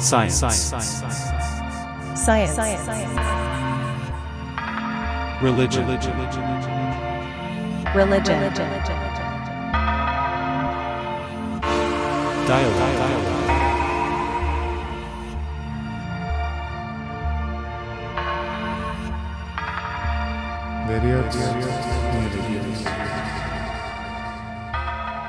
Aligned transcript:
Science. 0.00 0.40
Science. 0.40 0.64
Science. 2.16 2.54
Science. 2.54 2.86
Religion. 5.42 5.86
Religion. 5.86 6.16
Religion. 7.94 8.40
Religion. 8.40 8.70
Dialogue. 12.48 12.96
Dialogue. 12.96 13.40
Veriac 20.88 21.30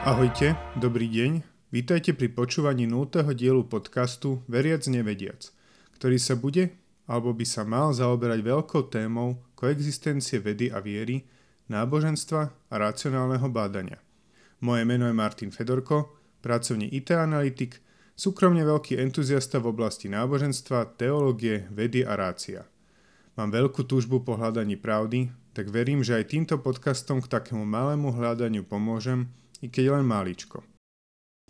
Ahojte, 0.01 0.55
dobrý 0.79 1.05
deň. 1.11 1.50
Vítajte 1.71 2.11
pri 2.11 2.27
počúvaní 2.27 2.83
0. 2.83 3.31
dielu 3.31 3.63
podcastu 3.63 4.43
Veriac 4.52 4.84
nevediac, 4.91 5.55
ktorý 5.95 6.20
sa 6.20 6.35
bude, 6.35 6.75
alebo 7.07 7.31
by 7.31 7.48
sa 7.48 7.63
mal 7.63 7.95
zaoberať 7.95 8.43
veľkou 8.43 8.91
témou 8.91 9.39
koexistencie 9.55 10.43
vedy 10.43 10.67
a 10.67 10.84
viery, 10.84 11.23
náboženstva 11.71 12.41
a 12.67 12.76
racionálneho 12.76 13.48
bádania. 13.48 14.03
Moje 14.59 14.84
meno 14.84 15.07
je 15.07 15.15
Martin 15.15 15.48
Fedorko, 15.48 16.12
pracovný 16.43 16.91
IT 16.91 17.15
analytik, 17.15 17.79
súkromne 18.20 18.67
veľký 18.67 18.99
entuziasta 18.99 19.63
v 19.63 19.71
oblasti 19.71 20.12
náboženstva, 20.12 20.99
teológie, 20.99 21.71
vedy 21.71 22.03
a 22.03 22.20
rácia. 22.20 22.67
Mám 23.40 23.55
veľkú 23.55 23.88
túžbu 23.88 24.27
po 24.27 24.35
hľadaní 24.35 24.76
pravdy, 24.76 25.31
tak 25.55 25.71
verím, 25.71 26.03
že 26.03 26.20
aj 26.20 26.35
týmto 26.35 26.59
podcastom 26.59 27.23
k 27.23 27.31
takému 27.31 27.63
malému 27.63 28.12
hľadaniu 28.12 28.67
pomôžem, 28.67 29.31
i 29.63 29.71
keď 29.71 29.95
len 29.95 30.03
máličko. 30.03 30.67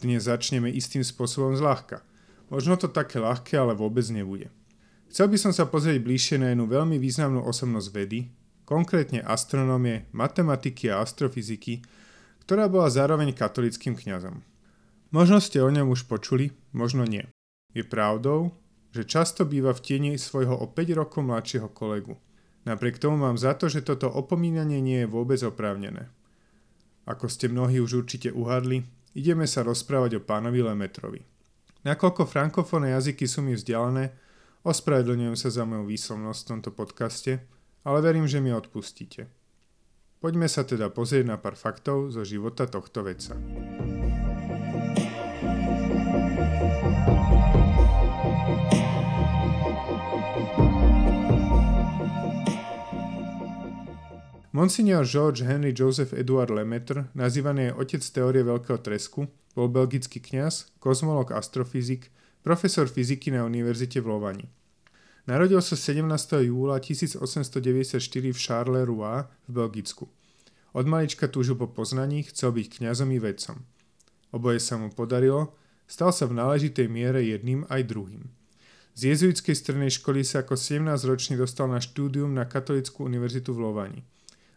Dnes 0.02 0.26
začneme 0.26 0.74
istým 0.74 1.06
spôsobom 1.06 1.54
zľahka. 1.54 2.02
Možno 2.50 2.76
to 2.76 2.90
také 2.90 3.22
ľahké, 3.22 3.54
ale 3.56 3.78
vôbec 3.78 4.04
nebude. 4.10 4.50
Chcel 5.14 5.30
by 5.30 5.38
som 5.38 5.54
sa 5.54 5.70
pozrieť 5.70 6.02
bližšie 6.02 6.42
na 6.42 6.52
jednu 6.52 6.66
veľmi 6.66 6.98
významnú 6.98 7.46
osobnosť 7.46 7.88
vedy, 7.94 8.34
konkrétne 8.66 9.22
astronómie, 9.22 10.10
matematiky 10.10 10.90
a 10.90 11.06
astrofyziky, 11.06 11.86
ktorá 12.44 12.66
bola 12.66 12.90
zároveň 12.90 13.32
katolickým 13.38 13.94
kňazom. 13.94 14.42
Možno 15.14 15.38
ste 15.38 15.62
o 15.62 15.70
ňom 15.70 15.94
už 15.94 16.10
počuli, 16.10 16.50
možno 16.74 17.06
nie. 17.06 17.30
Je 17.78 17.86
pravdou, 17.86 18.58
že 18.90 19.06
často 19.06 19.46
býva 19.46 19.72
v 19.78 19.84
tieni 19.86 20.12
svojho 20.18 20.58
o 20.58 20.66
5 20.66 21.00
rokov 21.00 21.22
mladšieho 21.24 21.70
kolegu– 21.72 22.18
Napriek 22.62 23.02
tomu 23.02 23.18
mám 23.18 23.42
za 23.42 23.58
to, 23.58 23.70
že 23.70 23.82
toto 23.82 24.06
opomínanie 24.06 24.82
nie 24.82 25.02
je 25.02 25.10
vôbec 25.10 25.42
oprávnené. 25.42 26.14
Ako 27.10 27.26
ste 27.26 27.50
mnohí 27.50 27.82
už 27.82 28.06
určite 28.06 28.30
uhadli, 28.30 28.86
ideme 29.18 29.48
sa 29.48 29.66
rozprávať 29.66 30.20
o 30.20 30.26
pánovi 30.26 30.64
Lemetrovi. 30.64 31.22
Nakoľko 31.82 32.30
frankofónne 32.30 32.94
jazyky 32.94 33.26
sú 33.26 33.42
mi 33.42 33.58
vzdialené, 33.58 34.14
ospravedlňujem 34.62 35.38
sa 35.38 35.50
za 35.50 35.66
moju 35.66 35.90
výslovnosť 35.90 36.40
v 36.46 36.50
tomto 36.54 36.70
podcaste, 36.72 37.42
ale 37.82 37.98
verím, 38.06 38.30
že 38.30 38.38
mi 38.38 38.54
odpustíte. 38.54 39.26
Poďme 40.22 40.46
sa 40.46 40.62
teda 40.62 40.94
pozrieť 40.94 41.26
na 41.26 41.42
pár 41.42 41.58
faktov 41.58 42.14
zo 42.14 42.22
života 42.22 42.70
tohto 42.70 43.02
vedca. 43.02 43.34
Monsignor 54.52 55.06
George 55.08 55.48
Henry 55.48 55.72
Joseph 55.72 56.12
Edward 56.12 56.52
Lemaitre, 56.52 57.08
nazývaný 57.16 57.72
otec 57.72 58.04
teórie 58.04 58.44
Veľkého 58.44 58.84
tresku, 58.84 59.32
bol 59.56 59.72
belgický 59.72 60.20
kňaz, 60.20 60.76
kozmolog, 60.76 61.32
astrofyzik, 61.32 62.12
profesor 62.44 62.84
fyziky 62.92 63.32
na 63.32 63.48
univerzite 63.48 64.04
v 64.04 64.12
Lovani. 64.12 64.52
Narodil 65.24 65.64
sa 65.64 65.80
17. 65.80 66.04
júla 66.52 66.84
1894 66.84 67.96
v 68.12 68.36
Charleroi 68.36 69.24
v 69.48 69.52
Belgicku. 69.56 70.12
Od 70.76 70.84
malička 70.84 71.32
túžil 71.32 71.56
po 71.56 71.72
poznaní, 71.72 72.28
chcel 72.28 72.52
byť 72.52 72.84
kňazom 72.84 73.08
i 73.16 73.24
vedcom. 73.24 73.64
Oboje 74.36 74.60
sa 74.60 74.76
mu 74.76 74.92
podarilo, 74.92 75.56
stal 75.88 76.12
sa 76.12 76.28
v 76.28 76.36
náležitej 76.36 76.92
miere 76.92 77.24
jedným 77.24 77.64
aj 77.72 77.88
druhým. 77.88 78.28
Z 79.00 79.16
jezuitskej 79.16 79.56
strnej 79.56 79.96
školy 79.96 80.28
sa 80.28 80.44
ako 80.44 80.60
17-ročný 80.60 81.40
dostal 81.40 81.72
na 81.72 81.80
štúdium 81.80 82.36
na 82.36 82.44
Katolickú 82.44 83.08
univerzitu 83.08 83.56
v 83.56 83.64
Lovani. 83.64 84.04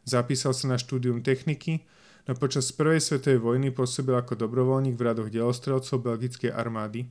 Zapísal 0.05 0.53
sa 0.53 0.69
na 0.69 0.77
štúdium 0.77 1.25
techniky, 1.25 1.85
no 2.29 2.37
počas 2.37 2.69
prvej 2.73 3.01
svetovej 3.01 3.41
vojny 3.41 3.69
pôsobil 3.73 4.13
ako 4.13 4.37
dobrovoľník 4.37 5.01
v 5.01 5.05
radoch 5.05 5.33
delostrelcov 5.33 6.05
belgickej 6.05 6.53
armády 6.53 7.09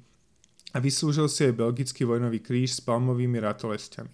a 0.74 0.82
vyslúžil 0.82 1.30
si 1.30 1.50
aj 1.50 1.58
belgický 1.58 2.06
vojnový 2.06 2.42
kríž 2.42 2.78
s 2.78 2.82
palmovými 2.82 3.42
ratolestiami. 3.42 4.14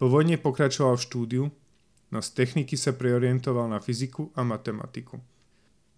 Po 0.00 0.08
vojne 0.08 0.40
pokračoval 0.40 0.96
v 0.96 1.04
štúdiu, 1.04 1.44
no 2.08 2.18
z 2.24 2.28
techniky 2.32 2.76
sa 2.80 2.96
preorientoval 2.96 3.68
na 3.68 3.84
fyziku 3.84 4.32
a 4.32 4.40
matematiku. 4.40 5.20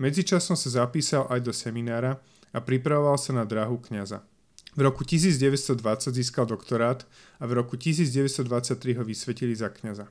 Medzičasom 0.02 0.58
sa 0.58 0.82
zapísal 0.82 1.30
aj 1.30 1.38
do 1.46 1.54
seminára 1.54 2.18
a 2.50 2.58
pripravoval 2.58 3.14
sa 3.14 3.30
na 3.30 3.46
dráhu 3.46 3.78
kňaza. 3.78 4.26
V 4.74 4.80
roku 4.82 5.06
1920 5.06 5.78
získal 6.10 6.48
doktorát 6.48 7.06
a 7.38 7.44
v 7.46 7.60
roku 7.60 7.78
1923 7.78 8.98
ho 8.98 9.04
vysvetili 9.04 9.54
za 9.54 9.68
kňaza. 9.68 10.08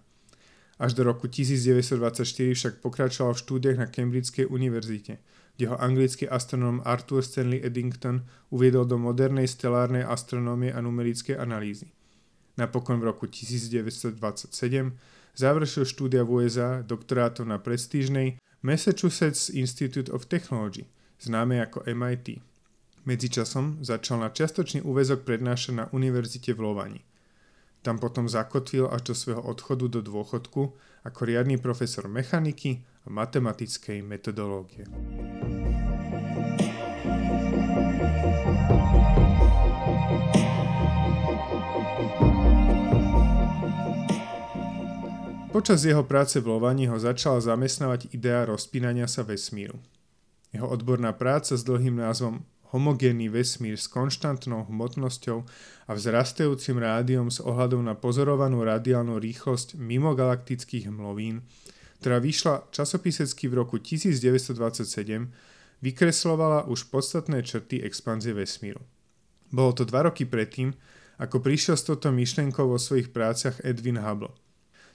Až 0.82 0.98
do 0.98 1.06
roku 1.06 1.30
1924 1.30 2.26
však 2.58 2.74
pokračoval 2.82 3.38
v 3.38 3.42
štúdiách 3.46 3.78
na 3.78 3.86
Cambridgeskej 3.86 4.50
univerzite, 4.50 5.22
kde 5.54 5.70
ho 5.70 5.78
anglický 5.78 6.26
astronóm 6.26 6.82
Arthur 6.82 7.22
Stanley 7.22 7.62
Eddington 7.62 8.26
uviedol 8.50 8.90
do 8.90 8.98
modernej 8.98 9.46
stelárnej 9.46 10.02
astronómie 10.02 10.74
a 10.74 10.82
numerickej 10.82 11.38
analýzy. 11.38 11.94
Napokon 12.58 12.98
v 12.98 13.14
roku 13.14 13.30
1927 13.30 14.18
završil 15.38 15.86
štúdia 15.86 16.26
v 16.26 16.50
USA 16.50 16.82
doktorátom 16.82 17.46
na 17.46 17.62
prestížnej 17.62 18.42
Massachusetts 18.66 19.54
Institute 19.54 20.10
of 20.10 20.26
Technology, 20.26 20.90
známe 21.22 21.62
ako 21.62 21.86
MIT. 21.94 22.42
Medzičasom 23.06 23.86
začal 23.86 24.26
na 24.26 24.34
čiastočný 24.34 24.82
úvezok 24.82 25.30
prednášať 25.30 25.74
na 25.78 25.86
univerzite 25.94 26.58
v 26.58 26.62
Lovani. 26.66 27.02
Tam 27.82 27.98
potom 27.98 28.30
zakotvil 28.30 28.86
až 28.94 29.02
do 29.10 29.14
svojho 29.18 29.42
odchodu 29.42 29.90
do 29.90 30.02
dôchodku 30.06 30.62
ako 31.02 31.20
riadny 31.26 31.58
profesor 31.58 32.06
mechaniky 32.06 32.86
a 33.06 33.10
matematickej 33.10 34.06
metodológie. 34.06 34.86
Počas 45.52 45.84
jeho 45.84 46.06
práce 46.06 46.38
v 46.38 46.48
Lovani 46.48 46.86
ho 46.86 47.02
začala 47.02 47.42
zamestnávať 47.42 48.14
idea 48.14 48.46
rozpínania 48.46 49.10
sa 49.10 49.26
vesmíru. 49.26 49.82
Jeho 50.54 50.70
odborná 50.70 51.18
práca 51.18 51.58
s 51.58 51.66
dlhým 51.66 51.98
názvom 51.98 52.46
homogénny 52.72 53.28
vesmír 53.28 53.76
s 53.76 53.92
konštantnou 53.92 54.72
hmotnosťou 54.72 55.44
a 55.88 55.92
vzrastajúcim 55.92 56.80
rádiom 56.80 57.28
s 57.28 57.44
ohľadom 57.44 57.84
na 57.84 58.00
pozorovanú 58.00 58.64
radiálnu 58.64 59.20
rýchlosť 59.20 59.76
mimogalaktických 59.76 60.88
hmlovín, 60.88 61.44
ktorá 62.00 62.24
vyšla 62.24 62.72
časopisecky 62.72 63.52
v 63.52 63.54
roku 63.60 63.76
1927, 63.78 64.56
vykreslovala 65.84 66.72
už 66.72 66.88
podstatné 66.88 67.44
črty 67.44 67.84
expanzie 67.84 68.32
vesmíru. 68.32 68.80
Bolo 69.52 69.76
to 69.76 69.84
dva 69.84 70.08
roky 70.08 70.24
predtým, 70.24 70.72
ako 71.20 71.44
prišiel 71.44 71.76
s 71.76 71.86
touto 71.86 72.10
myšlienkou 72.10 72.66
vo 72.72 72.80
svojich 72.80 73.12
práciach 73.12 73.62
Edwin 73.68 74.00
Hubble. 74.00 74.34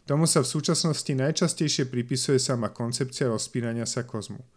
Tomu 0.09 0.25
sa 0.25 0.41
v 0.41 0.48
súčasnosti 0.48 1.12
najčastejšie 1.12 1.92
pripisuje 1.92 2.41
sama 2.41 2.72
koncepcia 2.72 3.28
rozpínania 3.28 3.84
sa 3.84 4.09
kozmu– 4.09 4.41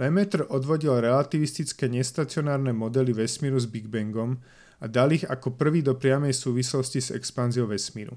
Lemaitre 0.00 0.48
odvodil 0.48 0.96
relativistické 0.96 1.84
nestacionárne 1.84 2.72
modely 2.72 3.12
vesmíru 3.12 3.60
s 3.60 3.68
Big 3.68 3.84
Bangom 3.84 4.40
a 4.80 4.88
dal 4.88 5.12
ich 5.12 5.28
ako 5.28 5.60
prvý 5.60 5.84
do 5.84 5.92
priamej 5.92 6.32
súvislosti 6.32 7.04
s 7.04 7.12
expanziou 7.12 7.68
vesmíru. 7.68 8.16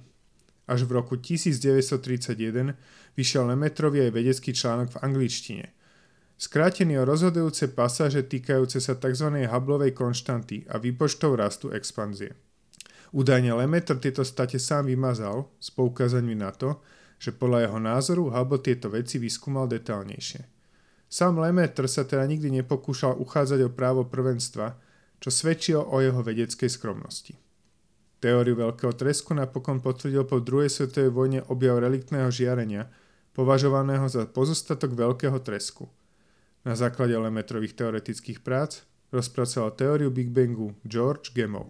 Až 0.63 0.88
v 0.88 0.95
roku 0.95 1.19
1931 1.19 2.80
vyšiel 3.19 3.51
Lemaitrovi 3.51 4.00
aj 4.07 4.15
vedecký 4.15 4.56
článok 4.56 4.95
v 4.95 5.01
angličtine. 5.03 5.65
Skrátený 6.39 7.03
o 7.03 7.07
rozhodujúce 7.07 7.75
pasáže 7.75 8.24
týkajúce 8.31 8.79
sa 8.79 8.95
tzv. 8.95 9.44
Hubbleovej 9.44 9.91
konštanty 9.91 10.63
a 10.71 10.79
výpočtov 10.79 11.36
rastu 11.36 11.68
expanzie. 11.75 12.31
Údajne 13.12 13.59
Lemaitre 13.59 14.00
tieto 14.00 14.24
state 14.24 14.56
sám 14.56 14.88
vymazal 14.88 15.51
s 15.59 15.68
poukázaním 15.68 16.47
na 16.47 16.56
to, 16.56 16.79
že 17.19 17.36
podľa 17.36 17.68
jeho 17.68 17.79
názoru 17.83 18.24
Hubble 18.31 18.63
tieto 18.63 18.88
veci 18.88 19.19
vyskúmal 19.19 19.68
detálnejšie. 19.68 20.52
Sam 21.13 21.38
Lemaitre 21.38 21.86
sa 21.86 22.10
teda 22.10 22.25
nikdy 22.25 22.50
nepokúšal 22.50 23.21
uchádzať 23.21 23.69
o 23.69 23.69
právo 23.69 24.01
prvenstva, 24.01 24.81
čo 25.21 25.30
svedčí 25.30 25.77
o 25.77 26.01
jeho 26.01 26.25
vedeckej 26.25 26.65
skromnosti. 26.65 27.38
Teóriu 28.18 28.57
veľkého 28.57 28.98
tresku 28.98 29.38
napokon 29.38 29.77
potvrdil 29.77 30.25
po 30.25 30.42
druhej 30.42 30.74
svetovej 30.74 31.13
vojne 31.13 31.39
objav 31.54 31.86
reliktného 31.86 32.33
žiarenia, 32.33 32.89
považovaného 33.38 34.10
za 34.10 34.25
pozostatok 34.25 34.98
veľkého 34.98 35.38
tresku. 35.38 35.86
Na 36.65 36.74
základe 36.74 37.13
Lemaitrových 37.13 37.77
teoretických 37.77 38.42
prác 38.42 38.81
rozpracoval 39.13 39.77
teóriu 39.77 40.10
Big 40.10 40.33
Bangu 40.33 40.74
George 40.81 41.30
Gamow. 41.30 41.69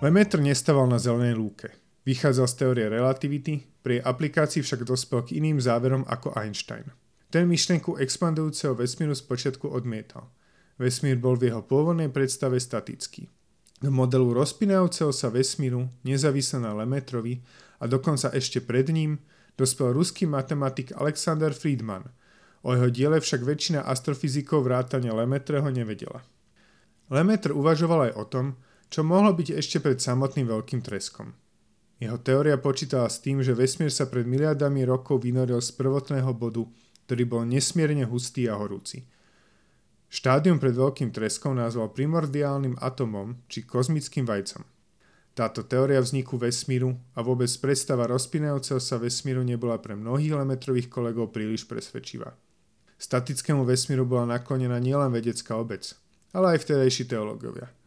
Lemaitre 0.00 0.40
nestával 0.40 0.88
na 0.88 0.96
zelenej 0.96 1.36
lúke. 1.36 1.76
Vychádzal 2.08 2.48
z 2.48 2.54
teórie 2.56 2.86
relativity, 2.88 3.68
pri 3.84 4.00
aplikácii 4.00 4.64
však 4.64 4.88
dospel 4.88 5.28
k 5.28 5.36
iným 5.36 5.60
záverom 5.60 6.08
ako 6.08 6.32
Einstein. 6.40 6.88
Ten 7.28 7.44
myšlenku 7.44 8.00
expandujúceho 8.00 8.72
vesmíru 8.72 9.12
spočiatku 9.12 9.68
odmietal. 9.68 10.32
Vesmír 10.80 11.20
bol 11.20 11.36
v 11.36 11.52
jeho 11.52 11.60
pôvodnej 11.60 12.08
predstave 12.08 12.56
statický. 12.56 13.28
Do 13.84 13.92
modelu 13.92 14.32
rozpínajúceho 14.32 15.12
sa 15.12 15.28
vesmíru, 15.28 15.92
nezávisle 16.00 16.64
na 16.64 16.72
Lemetrovi 16.72 17.44
a 17.76 17.84
dokonca 17.84 18.32
ešte 18.32 18.64
pred 18.64 18.88
ním, 18.88 19.20
dospel 19.60 19.92
ruský 19.92 20.24
matematik 20.24 20.96
Alexander 20.96 21.52
Friedman. 21.52 22.08
O 22.64 22.72
jeho 22.72 22.88
diele 22.88 23.20
však 23.20 23.44
väčšina 23.44 23.84
astrofyzikov 23.84 24.64
vrátane 24.64 25.12
Lemetreho 25.12 25.68
nevedela. 25.68 26.24
Lemaitre 27.12 27.52
uvažoval 27.52 28.08
aj 28.08 28.12
o 28.16 28.24
tom, 28.24 28.46
čo 28.90 29.06
mohlo 29.06 29.30
byť 29.30 29.54
ešte 29.54 29.78
pred 29.78 30.02
samotným 30.02 30.50
veľkým 30.50 30.82
treskom. 30.82 31.32
Jeho 32.02 32.18
teória 32.18 32.58
počítala 32.58 33.06
s 33.06 33.22
tým, 33.22 33.38
že 33.38 33.54
vesmír 33.54 33.92
sa 33.94 34.10
pred 34.10 34.26
miliardami 34.26 34.82
rokov 34.82 35.22
vynoril 35.22 35.62
z 35.62 35.70
prvotného 35.78 36.32
bodu, 36.34 36.66
ktorý 37.06 37.22
bol 37.28 37.42
nesmierne 37.46 38.02
hustý 38.02 38.50
a 38.50 38.58
horúci. 38.58 39.06
Štádium 40.10 40.58
pred 40.58 40.74
veľkým 40.74 41.14
treskom 41.14 41.54
nazval 41.54 41.94
primordiálnym 41.94 42.82
atomom 42.82 43.38
či 43.46 43.62
kozmickým 43.62 44.26
vajcom. 44.26 44.66
Táto 45.38 45.62
teória 45.62 46.02
vzniku 46.02 46.34
vesmíru 46.34 46.98
a 47.14 47.22
vôbec 47.22 47.46
predstava 47.62 48.10
rozpínajúceho 48.10 48.82
sa 48.82 48.98
vesmíru 48.98 49.46
nebola 49.46 49.78
pre 49.78 49.94
mnohých 49.94 50.34
lemetrových 50.34 50.90
kolegov 50.90 51.30
príliš 51.30 51.62
presvedčivá. 51.70 52.34
Statickému 52.98 53.62
vesmíru 53.62 54.02
bola 54.02 54.34
naklonená 54.34 54.82
nielen 54.82 55.14
vedecká 55.14 55.54
obec, 55.54 55.94
ale 56.34 56.58
aj 56.58 56.66
vtedajší 56.66 57.06
teológovia– 57.06 57.70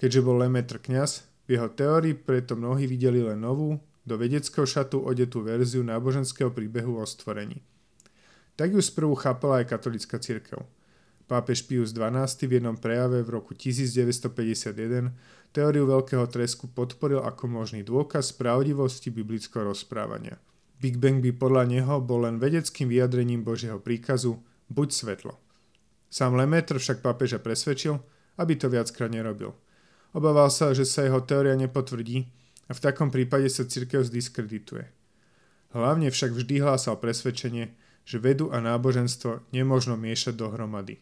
Keďže 0.00 0.24
bol 0.24 0.40
Lemaitre 0.40 0.80
kňaz, 0.80 1.28
v 1.44 1.60
jeho 1.60 1.68
teórii 1.68 2.16
preto 2.16 2.56
mnohí 2.56 2.88
videli 2.88 3.20
len 3.20 3.44
novú, 3.44 3.76
do 4.08 4.16
vedeckého 4.16 4.64
šatu 4.64 5.04
odetú 5.04 5.44
verziu 5.44 5.84
náboženského 5.84 6.48
príbehu 6.48 6.96
o 6.96 7.04
stvorení. 7.04 7.60
Tak 8.56 8.72
ju 8.72 8.80
sprvu 8.80 9.12
chápala 9.12 9.60
aj 9.60 9.76
katolická 9.76 10.16
církev. 10.16 10.64
Pápež 11.28 11.68
Pius 11.68 11.92
XII 11.92 12.48
v 12.48 12.52
jednom 12.58 12.80
prejave 12.80 13.20
v 13.22 13.28
roku 13.28 13.52
1951 13.52 15.52
teóriu 15.52 15.84
veľkého 15.84 16.26
tresku 16.26 16.72
podporil 16.72 17.22
ako 17.22 17.46
možný 17.46 17.84
dôkaz 17.84 18.34
pravdivosti 18.34 19.12
biblického 19.12 19.68
rozprávania. 19.68 20.40
Big 20.80 20.96
Bang 20.96 21.20
by 21.20 21.36
podľa 21.36 21.68
neho 21.68 22.00
bol 22.00 22.24
len 22.24 22.40
vedeckým 22.40 22.88
vyjadrením 22.88 23.44
Božieho 23.44 23.78
príkazu 23.78 24.40
buď 24.72 24.88
svetlo. 24.90 25.36
Sám 26.08 26.40
Lemaitre 26.40 26.80
však 26.80 27.04
pápeža 27.04 27.38
presvedčil, 27.38 28.00
aby 28.40 28.56
to 28.56 28.72
viackrát 28.72 29.12
nerobil– 29.12 29.52
Obával 30.10 30.50
sa, 30.50 30.74
že 30.74 30.82
sa 30.82 31.06
jeho 31.06 31.22
teória 31.22 31.54
nepotvrdí 31.54 32.26
a 32.66 32.74
v 32.74 32.82
takom 32.82 33.14
prípade 33.14 33.46
sa 33.46 33.62
církev 33.62 34.02
zdiskredituje. 34.02 34.90
Hlavne 35.70 36.10
však 36.10 36.34
vždy 36.34 36.66
hlásal 36.66 36.98
presvedčenie, 36.98 37.70
že 38.02 38.18
vedu 38.18 38.50
a 38.50 38.58
náboženstvo 38.58 39.46
nemôžno 39.54 39.94
miešať 39.94 40.34
dohromady. 40.34 40.98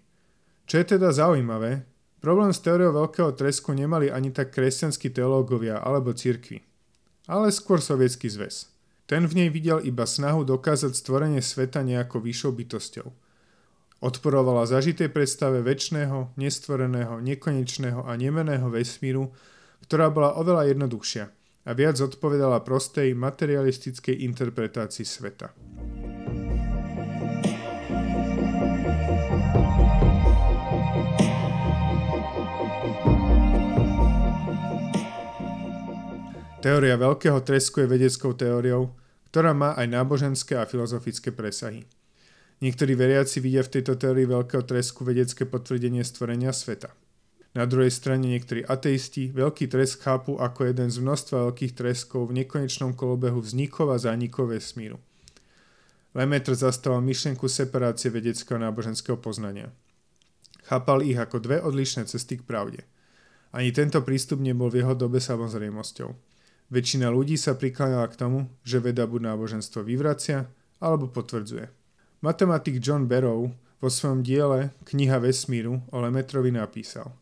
Čo 0.68 0.84
je 0.84 0.86
teda 0.96 1.08
zaujímavé, 1.16 1.88
problém 2.20 2.52
s 2.52 2.60
teóriou 2.60 2.92
veľkého 2.92 3.32
tresku 3.32 3.72
nemali 3.72 4.12
ani 4.12 4.28
tak 4.28 4.52
kresťanskí 4.52 5.08
teológovia 5.08 5.80
alebo 5.80 6.12
cirkvi, 6.12 6.60
ale 7.24 7.48
skôr 7.48 7.80
sovietský 7.80 8.28
zväz. 8.28 8.68
Ten 9.08 9.24
v 9.24 9.40
nej 9.40 9.48
videl 9.48 9.80
iba 9.88 10.04
snahu 10.04 10.44
dokázať 10.44 10.92
stvorenie 10.92 11.40
sveta 11.40 11.80
nejakou 11.80 12.20
vyššou 12.20 12.52
bytosťou– 12.52 13.08
Odporovala 13.98 14.62
zažitej 14.62 15.10
predstave 15.10 15.58
väčšného, 15.58 16.38
nestvoreného, 16.38 17.18
nekonečného 17.18 18.06
a 18.06 18.14
nemeného 18.14 18.70
vesmíru, 18.70 19.34
ktorá 19.82 20.06
bola 20.14 20.38
oveľa 20.38 20.70
jednoduchšia 20.70 21.24
a 21.66 21.70
viac 21.74 21.98
odpovedala 21.98 22.62
prostej 22.62 23.10
materialistickej 23.18 24.22
interpretácii 24.22 25.02
sveta. 25.02 25.50
Teória 36.62 36.94
veľkého 36.94 37.42
tresku 37.42 37.82
je 37.82 37.90
vedeckou 37.90 38.34
teóriou, 38.38 38.94
ktorá 39.34 39.50
má 39.50 39.74
aj 39.74 39.90
náboženské 39.90 40.54
a 40.54 40.66
filozofické 40.70 41.34
presahy. 41.34 41.97
Niektorí 42.58 42.98
veriaci 42.98 43.38
vidia 43.38 43.62
v 43.62 43.78
tejto 43.78 43.94
teórii 43.94 44.26
veľkého 44.26 44.66
tresku 44.66 45.06
vedecké 45.06 45.46
potvrdenie 45.46 46.02
stvorenia 46.02 46.50
sveta. 46.50 46.90
Na 47.54 47.64
druhej 47.64 47.94
strane 47.94 48.26
niektorí 48.26 48.66
ateisti 48.66 49.30
veľký 49.30 49.70
tresk 49.70 50.02
chápu 50.02 50.36
ako 50.36 50.68
jeden 50.68 50.90
z 50.90 50.98
množstva 50.98 51.48
veľkých 51.48 51.72
treskov 51.78 52.28
v 52.28 52.42
nekonečnom 52.42 52.98
kolobehu 52.98 53.38
vznikov 53.40 53.94
a 53.94 53.98
zánikov 54.02 54.50
vesmíru. 54.50 54.98
Lemaitre 56.18 56.58
zastával 56.58 56.98
myšlienku 57.06 57.46
separácie 57.46 58.10
vedeckého 58.10 58.58
a 58.58 58.66
náboženského 58.68 59.16
poznania. 59.22 59.70
Chápal 60.66 61.06
ich 61.06 61.16
ako 61.16 61.38
dve 61.38 61.62
odlišné 61.62 62.10
cesty 62.10 62.42
k 62.42 62.44
pravde. 62.44 62.82
Ani 63.54 63.72
tento 63.72 64.02
prístup 64.04 64.42
nebol 64.42 64.68
v 64.68 64.84
jeho 64.84 64.92
dobe 64.98 65.22
samozrejmosťou. 65.22 66.10
Väčšina 66.68 67.08
ľudí 67.08 67.40
sa 67.40 67.56
prikláňala 67.56 68.12
k 68.12 68.18
tomu, 68.18 68.38
že 68.60 68.82
veda 68.82 69.08
buď 69.08 69.32
náboženstvo 69.32 69.80
vyvracia 69.86 70.50
alebo 70.84 71.08
potvrdzuje. 71.08 71.77
Matematik 72.18 72.82
John 72.82 73.06
Barrow 73.06 73.46
vo 73.78 73.86
svojom 73.86 74.26
diele 74.26 74.74
Kniha 74.82 75.22
vesmíru 75.22 75.86
o 75.94 76.02
Lemetrovi 76.02 76.50
napísal 76.50 77.14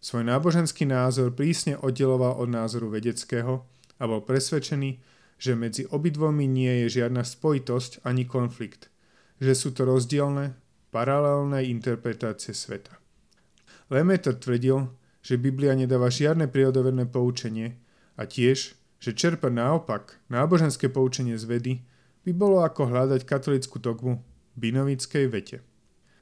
Svoj 0.00 0.24
náboženský 0.24 0.88
názor 0.88 1.36
prísne 1.36 1.76
oddeloval 1.76 2.40
od 2.40 2.48
názoru 2.48 2.88
vedeckého 2.88 3.68
a 4.00 4.02
bol 4.08 4.24
presvedčený, 4.24 5.04
že 5.36 5.52
medzi 5.52 5.84
obidvomi 5.92 6.48
nie 6.48 6.80
je 6.80 6.96
žiadna 6.96 7.28
spojitosť 7.28 8.00
ani 8.08 8.24
konflikt, 8.24 8.88
že 9.36 9.52
sú 9.52 9.76
to 9.76 9.84
rozdielne, 9.84 10.56
paralelné 10.96 11.68
interpretácie 11.68 12.56
sveta. 12.56 12.96
Lemaitre 13.92 14.32
tvrdil, 14.32 14.88
že 15.20 15.36
Biblia 15.36 15.76
nedáva 15.76 16.08
žiadne 16.08 16.48
prírodovedné 16.48 17.04
poučenie 17.12 17.76
a 18.16 18.24
tiež, 18.24 18.80
že 18.96 19.10
čerpa 19.12 19.52
naopak 19.52 20.16
náboženské 20.32 20.88
poučenie 20.88 21.36
z 21.36 21.44
vedy 21.44 21.72
by 22.24 22.32
bolo 22.32 22.64
ako 22.64 22.88
hľadať 22.88 23.28
katolickú 23.28 23.76
dogmu 23.76 24.24
binovickej 24.58 25.26
vete. 25.30 25.58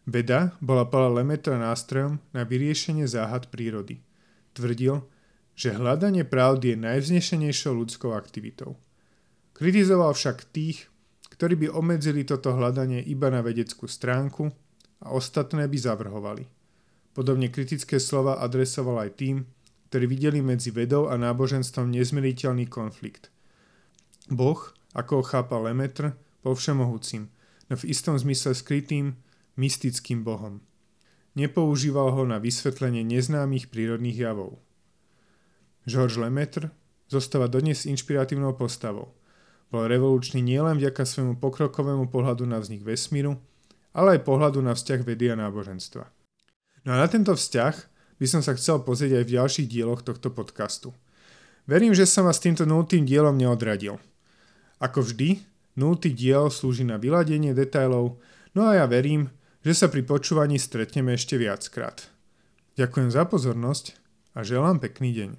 Veda 0.07 0.55
bola 0.63 0.87
podľa 0.87 1.25
Lemetra 1.25 1.59
nástrojom 1.59 2.23
na 2.31 2.47
vyriešenie 2.47 3.11
záhad 3.11 3.51
prírody. 3.51 4.05
Tvrdil, 4.55 5.03
že 5.57 5.75
hľadanie 5.75 6.23
pravdy 6.23 6.77
je 6.77 6.85
najvznešenejšou 6.85 7.73
ľudskou 7.75 8.15
aktivitou. 8.15 8.79
Kritizoval 9.57 10.13
však 10.13 10.53
tých, 10.53 10.87
ktorí 11.33 11.57
by 11.67 11.67
obmedzili 11.73 12.23
toto 12.23 12.53
hľadanie 12.53 13.03
iba 13.03 13.33
na 13.33 13.41
vedeckú 13.43 13.89
stránku 13.89 14.53
a 15.03 15.17
ostatné 15.17 15.67
by 15.67 15.79
zavrhovali. 15.81 16.45
Podobne 17.17 17.49
kritické 17.49 17.97
slova 17.97 18.39
adresoval 18.45 19.09
aj 19.09 19.11
tým, 19.17 19.37
ktorí 19.89 20.05
videli 20.07 20.39
medzi 20.45 20.71
vedou 20.71 21.09
a 21.09 21.17
náboženstvom 21.17 21.89
nezmeriteľný 21.89 22.69
konflikt. 22.69 23.33
Boh, 24.29 24.61
ako 24.93 25.13
ho 25.19 25.25
chápal 25.25 25.67
Lemetr, 25.67 26.13
bol 26.45 26.55
všemohúcim 26.55 27.33
no 27.71 27.75
v 27.75 27.85
istom 27.91 28.19
zmysle 28.19 28.55
skrytým, 28.55 29.19
mystickým 29.57 30.23
bohom. 30.23 30.63
Nepoužíval 31.37 32.17
ho 32.17 32.23
na 32.25 32.41
vysvetlenie 32.41 33.05
neznámych 33.05 33.69
prírodných 33.69 34.17
javov. 34.17 34.57
Georges 35.85 36.19
Lemaitre 36.19 36.73
zostáva 37.07 37.47
dodnes 37.47 37.87
inšpiratívnou 37.87 38.57
postavou. 38.59 39.15
Bol 39.71 39.91
revolučný 39.91 40.41
nielen 40.43 40.79
vďaka 40.79 41.03
svojmu 41.05 41.43
pokrokovému 41.43 42.09
pohľadu 42.11 42.47
na 42.47 42.63
vznik 42.63 42.87
vesmíru, 42.87 43.39
ale 43.93 44.19
aj 44.19 44.27
pohľadu 44.27 44.63
na 44.63 44.75
vzťah 44.75 45.01
vedy 45.03 45.31
a 45.31 45.37
náboženstva. 45.37 46.05
No 46.87 46.89
a 46.95 46.97
na 47.03 47.07
tento 47.11 47.35
vzťah 47.35 47.75
by 48.17 48.27
som 48.27 48.41
sa 48.41 48.55
chcel 48.55 48.81
pozrieť 48.87 49.21
aj 49.21 49.25
v 49.27 49.35
ďalších 49.37 49.69
dieloch 49.69 50.01
tohto 50.07 50.33
podcastu. 50.33 50.95
Verím, 51.67 51.93
že 51.93 52.07
som 52.07 52.25
vás 52.25 52.39
týmto 52.39 52.63
nultým 52.63 53.03
dielom 53.03 53.35
neodradil. 53.35 53.99
Ako 54.79 55.03
vždy, 55.03 55.43
Nultý 55.77 56.17
diel 56.17 56.49
slúži 56.49 56.89
na 56.89 56.97
vyladenie 56.97 57.53
detailov, 57.53 58.17
no 58.57 58.65
a 58.65 58.81
ja 58.81 58.87
verím, 58.89 59.29
že 59.61 59.77
sa 59.77 59.93
pri 59.93 60.09
počúvaní 60.09 60.57
stretneme 60.57 61.13
ešte 61.13 61.37
viackrát. 61.37 62.09
Ďakujem 62.81 63.13
za 63.13 63.29
pozornosť 63.29 63.93
a 64.33 64.41
želám 64.41 64.81
pekný 64.81 65.13
deň. 65.13 65.31